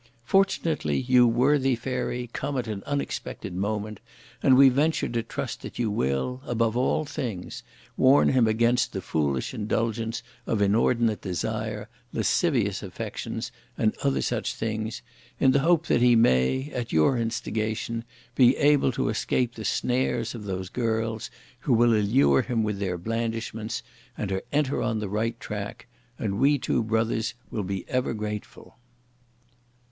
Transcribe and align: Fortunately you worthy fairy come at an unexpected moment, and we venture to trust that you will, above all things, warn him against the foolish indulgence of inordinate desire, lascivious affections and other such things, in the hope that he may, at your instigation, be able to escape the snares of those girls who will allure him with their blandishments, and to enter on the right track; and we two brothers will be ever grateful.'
Fortunately 0.25 0.99
you 0.99 1.27
worthy 1.27 1.75
fairy 1.75 2.27
come 2.33 2.57
at 2.57 2.65
an 2.65 2.81
unexpected 2.87 3.53
moment, 3.53 3.99
and 4.41 4.57
we 4.57 4.67
venture 4.67 5.07
to 5.07 5.21
trust 5.21 5.61
that 5.61 5.77
you 5.77 5.91
will, 5.91 6.41
above 6.47 6.75
all 6.75 7.05
things, 7.05 7.61
warn 7.97 8.29
him 8.29 8.47
against 8.47 8.93
the 8.93 9.01
foolish 9.03 9.53
indulgence 9.53 10.23
of 10.47 10.59
inordinate 10.59 11.21
desire, 11.21 11.87
lascivious 12.13 12.81
affections 12.81 13.51
and 13.77 13.95
other 14.01 14.23
such 14.23 14.55
things, 14.55 15.03
in 15.39 15.51
the 15.51 15.59
hope 15.59 15.85
that 15.85 16.01
he 16.01 16.15
may, 16.15 16.71
at 16.73 16.91
your 16.91 17.15
instigation, 17.15 18.03
be 18.33 18.57
able 18.57 18.91
to 18.91 19.07
escape 19.07 19.53
the 19.53 19.63
snares 19.63 20.33
of 20.33 20.45
those 20.45 20.69
girls 20.69 21.29
who 21.59 21.73
will 21.73 21.93
allure 21.93 22.41
him 22.41 22.63
with 22.63 22.79
their 22.79 22.97
blandishments, 22.97 23.83
and 24.17 24.29
to 24.29 24.41
enter 24.51 24.81
on 24.81 24.97
the 24.97 25.07
right 25.07 25.39
track; 25.39 25.85
and 26.17 26.39
we 26.39 26.57
two 26.57 26.81
brothers 26.81 27.35
will 27.51 27.61
be 27.63 27.85
ever 27.87 28.15
grateful.' 28.15 28.79